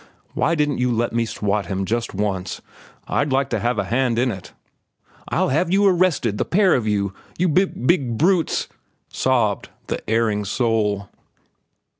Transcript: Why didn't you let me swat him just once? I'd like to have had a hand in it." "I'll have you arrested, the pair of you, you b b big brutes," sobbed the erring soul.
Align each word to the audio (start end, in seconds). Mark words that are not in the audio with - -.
Why 0.33 0.55
didn't 0.55 0.79
you 0.79 0.91
let 0.91 1.13
me 1.13 1.25
swat 1.25 1.67
him 1.67 1.85
just 1.85 2.15
once? 2.15 2.59
I'd 3.07 3.31
like 3.31 3.51
to 3.51 3.59
have 3.59 3.77
had 3.77 3.83
a 3.85 3.89
hand 3.89 4.17
in 4.17 4.31
it." 4.31 4.51
"I'll 5.29 5.49
have 5.49 5.71
you 5.71 5.85
arrested, 5.85 6.39
the 6.39 6.43
pair 6.43 6.73
of 6.73 6.87
you, 6.87 7.13
you 7.37 7.47
b 7.47 7.65
b 7.65 7.81
big 7.85 8.17
brutes," 8.17 8.67
sobbed 9.13 9.69
the 9.85 10.01
erring 10.09 10.43
soul. 10.43 11.07